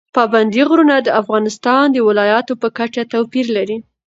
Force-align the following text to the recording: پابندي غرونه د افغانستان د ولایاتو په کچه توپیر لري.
پابندي 0.15 0.61
غرونه 0.69 0.95
د 1.01 1.09
افغانستان 1.21 1.83
د 1.91 1.97
ولایاتو 2.07 2.53
په 2.61 2.67
کچه 2.77 3.01
توپیر 3.13 3.45
لري. 3.57 3.77